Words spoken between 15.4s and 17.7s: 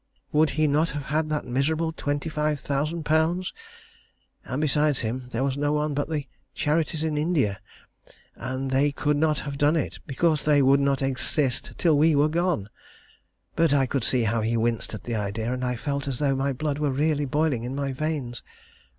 and I felt as though my blood were really boiling